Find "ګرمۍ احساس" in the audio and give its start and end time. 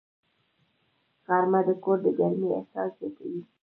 2.17-2.91